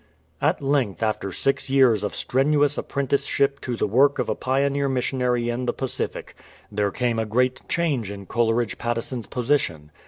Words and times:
At 0.41 0.63
length 0.63 1.03
after 1.03 1.31
six 1.31 1.69
years 1.69 2.03
of 2.03 2.15
strenuous 2.15 2.75
apprenticeship 2.75 3.59
to 3.61 3.77
the 3.77 3.85
work 3.85 4.17
of 4.17 4.29
a 4.29 4.33
pioneer 4.33 4.89
missionary 4.89 5.49
in 5.51 5.67
the 5.67 5.73
Pacific, 5.73 6.33
there 6.71 6.89
came 6.89 7.19
a 7.19 7.25
great 7.27 7.61
change 7.69 8.09
in 8.09 8.25
Coleridge 8.25 8.79
Patteson''s 8.79 9.27
position. 9.29 9.91